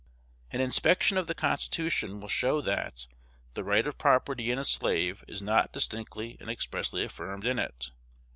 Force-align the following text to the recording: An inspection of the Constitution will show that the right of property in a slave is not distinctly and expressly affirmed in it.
An 0.49 0.61
inspection 0.61 1.15
of 1.15 1.27
the 1.27 1.35
Constitution 1.35 2.19
will 2.19 2.27
show 2.27 2.59
that 2.59 3.05
the 3.53 3.63
right 3.63 3.85
of 3.85 3.99
property 3.99 4.49
in 4.49 4.57
a 4.57 4.63
slave 4.63 5.23
is 5.27 5.43
not 5.43 5.73
distinctly 5.73 6.37
and 6.39 6.49
expressly 6.49 7.03
affirmed 7.03 7.45
in 7.45 7.59
it. 7.59 7.91